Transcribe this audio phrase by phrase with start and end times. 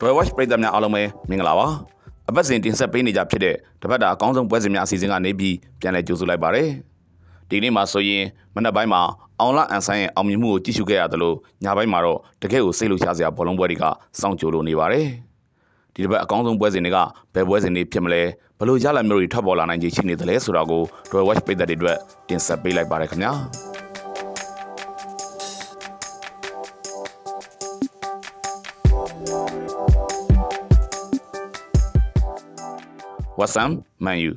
[0.00, 1.66] ဒွယ်ဝက်ပရိသတ်များအားလုံးပဲမင်္ဂလာပါ
[2.28, 6.68] အပတ်စဉ်တင်ဆက်ပေးနေကြဖြစ်တဲ့တပတ်တာအကောင်းဆုံးပွဲစဉ်များအစီအစဉ်ကနေပြီးပြန်လည်ကြိုဆိုလိုက်ပါတယ်
[7.48, 9.00] ဒီနေ့မှာဆိုရင်မနက်ပိုင်းမှာ
[9.40, 11.32] အောင်လာအန်ဆိုင်ရဲ့အောင်မြင်မှုကိုကြည့်ရှုခဲ့ရသလို
[11.64, 13.84] ညပိုင်းမှာတော့တကယ့်ကိုစိတ်လှုပ်ရှားစရာဘောလုံးပွဲတွေက
[14.20, 15.06] စောင့်ကြိုလို့နေပါတယ်
[15.94, 16.98] ဒီတစ်ပတ်အကောင်းဆုံးပွဲစဉ်တွေက
[17.34, 18.22] ဘယ်ပွဲစဉ်တွေဖြစ်မလဲ
[18.58, 21.98] ဘယ်လိုရလဒ်မျိုးတွေထွက်ပေါ်လာနိုင်ခြေရှိနေသလဲဆိုတာကို Royal Watch ပရိသတ်တွေအတွက်
[22.28, 23.69] တင်ဆက်ပေးလိုက်ပါတယ်ခင်ဗျာ
[33.40, 33.70] ဝတ်ဆမ်
[34.04, 34.30] မန်ယူ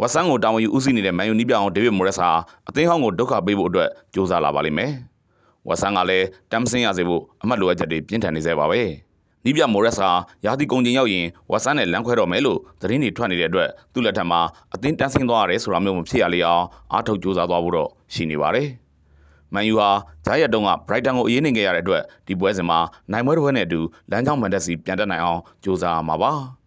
[0.00, 2.30] ဝတ်ဆမ်ကိုတာဝန်ယူဦးစီးနေတဲ့မန်ယူနီးပြအောင်ဒေးဗစ်မိုရက်စ်ဟာ
[2.68, 4.92] အသင်းဟောင်းကိုဒုက္ခပေးဖို့အတွက်ကြိုးစားလာပါလိမ့်မယ်။
[5.68, 8.80] ဝတ်ဆမ်ကလည်းတမ်ဆင်းရစေဖို့အမှတ်လိုအပ်ချက်တွေပြင်းထန်နေစေပါပဲ။
[9.44, 10.10] နီးပြမိုရက်စ်ဟာ
[10.44, 14.40] ရာသီကုန်ချိန်ရောက်ရင်ဝတ်ဆမ်နဲ့လမ်းခွဲတော့မယ်လို့သတင်းတွေထွက်နေတဲ့အတွက်သူ့လက်ထက်မှာ
[14.74, 18.68] အသင်းတန်းဆင်းသွားရတယ်ဆိုတာမျိုးမဖြစ်ရလေအောင်အားထုတ်ကြိုးစားသွားဖို့တော့ရှိနေပါတယ်။
[19.54, 19.90] မန်ယူဟာ
[20.26, 22.78] ဂျာရက်တုံးကဘရိုက်တန်ကိုအေးနေခဲ့ရတဲ့အတွက်ဒီပွဲစဉ်မှာ
[23.12, 23.80] နိုင်ပွဲတစ်ပွဲနဲ့အတူ
[24.10, 26.32] လမ်းကြောင်းမန်တက်စီပြန်တက်နိုင်အောင်ကြိုးစားရမှာပါ။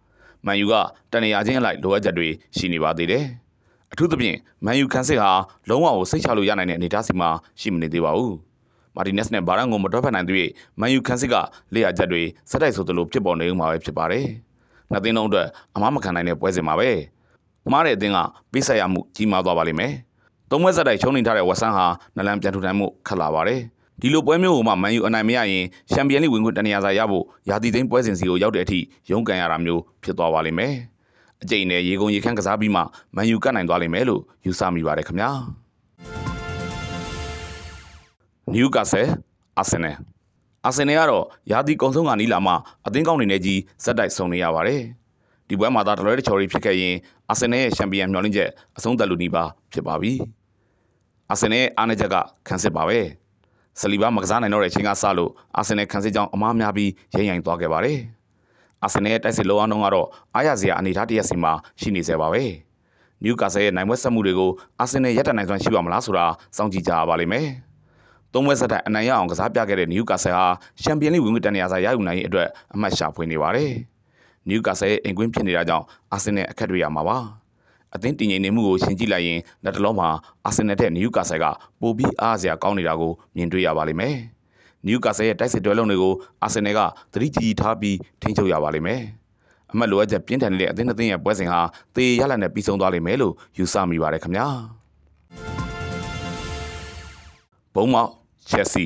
[0.45, 0.73] မန်ယူက
[1.11, 2.27] တန်ရာချင်းအလိုက်လိုအပ်ချက်တွေ
[2.57, 3.23] ရှိနေပါသေးတယ်။
[3.91, 5.31] အထူးသဖြင့်မန်ယူခန်းစစ်ဟာ
[5.69, 8.33] လုံးဝကိုစိတ်ချလို့ရနိုင်တဲ့အနေအထားစီမှာရှိမနေသေးပါဘူး။
[8.95, 10.37] မာတီနက်စ်နဲ့ဘာရန်ကိုမတော်ဖက်နိုင်သေး၍
[10.79, 11.35] မန်ယူခန်းစစ်က
[11.73, 14.25] လက်ရချက်တွေစက်တိုက်ဆိုသလိုဖြစ်ပေါ်နေဦးမှာပဲဖြစ်ပါတယ်။
[14.91, 16.89] နှစ်သင်းလုံးအတွက်အမားမခံနိုင်တဲ့ပွဲစဉ်မှာပဲ။
[17.71, 18.19] မှားတဲ့အသင်းက
[18.51, 19.93] ပေးဆက်ရမှုကြီးမားသွားပါလိမ့်မယ်။
[20.49, 21.85] သုံးပွဲဆက်တိုက်ချုံနေထားတဲ့ဝက်ဆန်ဟာ
[22.15, 23.61] နလန်ပြန်ထူနိုင်မှုခက်လာပါတယ်။
[24.03, 28.79] ဒီလိုပွဲမျိုးကိုမှမန်ယူအနိုင်မရရင်ချန်ပီယံလိဝင်ခွင့်တနေရာစာရဖို့ရာသီသိမ်းပွဲစဉ်စီကိုရောက်တဲ့အထိ
[29.11, 30.73] ရုန်းကန်ရတာမျိုးဖြစ်သွားပါလိမ့်မယ်။
[31.41, 32.81] အကြိမ်နဲ့ရေကုန်ရေခန့်ကစားပြီးမှ
[33.15, 35.29] မန်ယူကတ်နိုင်သွားလိမ့်မယ်လို့ယူဆမိပါတယ်ခင်ဗျာ။
[38.51, 39.07] နယူကာဆယ်
[39.59, 39.95] အာဆင်နယ်
[40.65, 42.53] အာဆင်နယ်ကတော့ရာသီကုံဆုံးကနီးလာမှ
[42.85, 44.81] အသင်းကောင်းနေနေကြီးဇက်တိုက်ဆုံနေရပါတယ်။
[45.47, 46.95] ဒီပွဲမှာသာတလွဲတချော်ရီဖြစ်ခဲ့ရင်
[47.29, 50.13] အာဆင်နယ်ရဲ့ချန်ပီယံမျှော်လင့်ချက်အဆုံးသတ်လူနီးပါဖြစ်ပါပြီ။
[51.31, 52.15] အာဆင်နယ်အားနည်းချက်က
[52.47, 52.99] ခံစစ်ပါပဲ။
[53.79, 57.99] ဆလီဘာမကစားနိုင်တော့တဲ့အချိန်ကစလို့အာဆင်နယ်ခံစစ်ကြောင်းအမားများပြီးရိမ့်ရိုင်သွားခဲ့ပါတယ်။
[58.83, 62.43] အာဆင်နယ်ရဲ့တိုက်စစ်လောအောင်တော့ကတော့အားရစရာအနေအထားတစ်ရက်စီမှာရှိနေစေပါပဲ။
[63.23, 66.25] နယူကာဆယ်ရဲ့နိုင်ပွဲဆက်မှုတွေကိုအာဆင်နယ်ရပ်တန့်နိုင်စွမ်းရှိပါမလားဆိုတာ
[66.57, 67.47] စောင့်ကြည့်ကြရပါလိမ့်မယ်။
[68.33, 70.45] သုံးပွဲဆက်တိုက်အနိုင်ရအောင်ကစားပြခဲ့တဲ့နယူကာဆယ်ဟာ
[70.83, 73.71] ချန်ပီယံလိဝင်ခွင့်တန်ရာစာရယူနိုင်ရေးအတွက်အမှတ်ရှာဖွေနေပါတယ်။
[74.47, 77.17] နယူကာဆယ်ရဲ့အိမ်ကွင်းဖြစ်နေတာကြောင့်အာဆင်နယ်အခက်တွေ့ရမှာပါ။
[77.95, 80.09] အသင်းတည်ငြိမ်နေမှုကိုရှင်းကြည့်လိုက်ရင်လက်တလုံးမှာ
[80.45, 81.45] အာဆင်နယ်တဲ့နယူကာဆယ်က
[81.81, 84.15] ပိုပြီးအားစရာကောင်းနေတာကိုမြင်တွေ့ရပါလိမ့်မယ်။
[84.85, 86.79] နယူကာဆယ်ရဲ့တိုက်စစ်တွဲလုံးတွေကိုအာဆင်နယ်က
[87.13, 89.01] သတိကြီးထားပြီးထိန်းချုပ်ရပါလိမ့်မယ်။
[89.71, 91.59] အမှတ်လိုအပ်ချက်ပြင်းထန်နေတဲ့အသင်းတစ်သင်းရဲ့ပွဲစဉ်ဟာ
[91.95, 94.47] သေရလနဲ့ပြီးဆုံးသွားလိမ့်မယ်လို့ယူဆမိပါတယ်ခင်ဗျာ။
[97.75, 98.09] ဘုံမောက်
[98.49, 98.83] ချက်စီ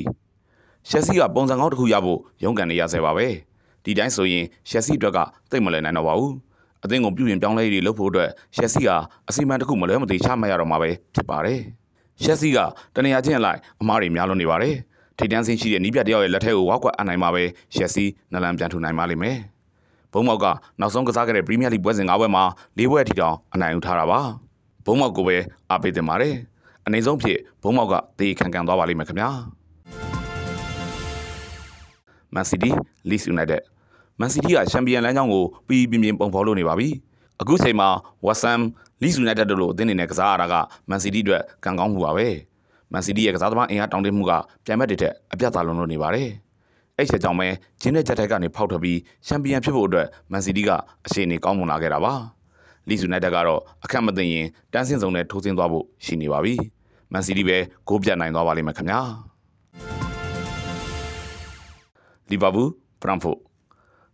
[0.88, 3.26] ချက်စီကပုံစံကောင်းတစ်ခုရဖို့ရုန်းကန်နေရဆဲပါပဲ။
[3.84, 5.18] ဒီတိုင်းဆိုရင်ချက်စီအတွက်က
[5.50, 6.32] သိမ့်မလဲနိုင်တော့ပါဘူး။
[6.84, 8.90] အသင်းကိုပြုပြင်ပြောင်းလဲရေးလုပ်ဖို့အတွက်ချက်စီက
[9.28, 11.60] အစီအမံတစ်ခုမလွဲမသွေချမှတ်ရတော့မှာပဲဖြစ်ပါတယ်။
[12.22, 12.58] ချက်စီက
[12.94, 14.74] တနေရာချင်းအလိုက်အမားတွေများလွန်နေပါတယ်။
[15.18, 17.44] ထိတ်တန်းစင်းရှိတဲ့နီးပြတယောက်ရဲ့လက်ထဲကိုဝါကွက်အနိုင်မှာပဲ
[17.74, 19.36] ချက်စီနလန်ပြန်ထူနိုင်ပါလိမ့်မယ်။
[20.12, 20.46] ဘုံမောက်က
[20.80, 22.44] နောက်ဆုံးကစားခဲ့တဲ့ပရီးမီးယားလိပွဲစဉ်၅ပွဲမှာ
[22.78, 24.20] ၄ပွဲအထိတောင်အနိုင်ယူထားတာပါ။
[24.84, 25.36] ဘုံမောက်ကိုပဲ
[25.70, 26.34] အားပေးတင်ပါတယ်။
[26.86, 29.30] အနေဆုံးဖြစ်ဘုံမောက်ကတေးခံကန်သွားပါလိမ့်မယ်ခင်ဗျာ။
[32.34, 32.70] Man City
[33.08, 33.60] Leeds United
[34.20, 36.88] Man City ကချန်ပီယံလမ်းကြောင်းကိုပြီးပြင်းပြင်းပုံဖော်လို့နေပါပြီ။
[37.40, 37.88] အခုချိန်မှာ
[38.26, 38.60] West Ham
[39.02, 40.54] Leeds United တို့လိုအသင်းတွေနဲ့ကစားရတာက
[40.90, 42.28] Man City အတွက်ကံကောင်းမှုပါပဲ။
[42.92, 44.32] Man City ရဲ့ကစားသမားအင်အားတောင်းတမှုက
[44.64, 46.28] ပြိုင်ဘက်တွေထက်အပြတ်သားလုံးလို့နေပါတယ်။
[46.96, 47.48] အဲ့ချက်ကြောင့်ပဲ
[47.80, 50.70] ဂျင်းတဲ့ချက်တိုက်ကနေဖောက်ထွက်ပြီးချန်ပီယံဖြစ်ဖို့အတွက် Man City က
[51.06, 52.12] အရှိန်နေကောင်းမွန်လာခဲ့တာပါ။
[52.88, 56.54] Leeds United ကတော့အခက်မသိရင်တန်းစင်းစုံနဲ့ထိုးဆင်းသွားဖို့ရှိနေပါပြီ။
[57.12, 57.58] Man City ပဲ
[57.88, 59.00] ဂိုးပြတ်နိုင်သွားပါလိမ့်မယ်ခင်ဗျာ။
[62.30, 62.68] လီဗာပူး
[63.02, 63.38] ဖရန့်ဖို့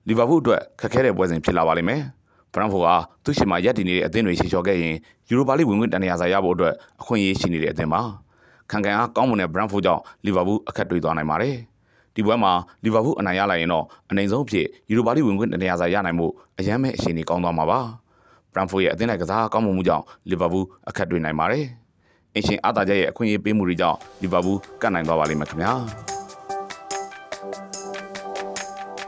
[0.08, 2.02] လီဗာပူးအတွက်ခက်ခဲတဲ့ပွဲစဉ်ဖြစ်လာပါလိမ့်မယ်။
[2.52, 2.88] ဖရန့်ဖို့က
[3.24, 4.94] သူ့ရှင်မှာရက်တည်နေတဲ့အသင်းတွေရှေ့ချော်ခဲ့ရင်
[5.28, 8.00] ယူရိုပါလိဝင်ခွင့်တန်ရာစာရဖို့အတွက်အခွင့်အရေးရှိနေတဲ့အသင်းပါ။
[8.70, 11.56] ခံကန်အားကောင်းမွန်တဲ့ဘရန့်ဖို့ကြောင့်လီဗာပူးအခက်တွေ့သွားနိုင်ပါတယ်။
[12.14, 12.52] ဒီပွဲမှာ
[12.84, 16.26] လီဗာပူးအနိုင်ရလိုက်ရင်တော့အနိုင်ဆုံးဖြစ်ယူရိုပါလိဝင်ခွင့်တန်ရာစာရနိုင်မှု
[16.58, 17.80] အယမ်းမဲ့အခြေအနေကောင်းသွားမှာပါ။
[18.52, 21.64] ဘရန့်ဖို့ရဲ့အသင်းလိုက်ကစားကောင်းမှုကြောင့်လီဗာပူးအခက်တွေ့နိုင်ပါတယ်။
[22.34, 25.72] အင်ရှင်အားသာချက်ရဲ့အခွင့်အရေးပေးမှုတွေကြောင့်လီဗာပူးကတ်နိုင်သွားပါလိမ့်မယ်ခင်ဗျာ။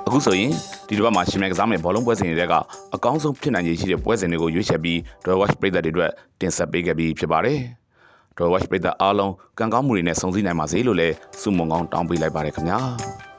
[0.06, 0.52] အခုဆိုရင်
[0.88, 2.54] ဒီတစ်ပတ်မှာရှင်မြန်ကစားမယ့်ဘောလုံးပွဲစဉ်တွေက
[2.94, 6.10] အကောင်းဆုံးဖြစ်နိုင်ခြေရှိတဲ့ပွဲစဉ်တွေကိုရွေးချယ်ပြီး Royal Watch ပရိသတ်တွေအတွက်
[6.40, 7.58] တင်ဆက်ပေးခဲ့ပြီးဖြစ်ပါတယ်။
[8.38, 12.78] Royal Watch ပရိသတ်အားလုံးကံကောင်းမှုတွေနဲ့ဆုံစည်းနိုင်ပါစေလို့လည်းဆုမွန်ကောင်းတောင်းပေးလိုက်ပါတယ်ခင်ဗျာ။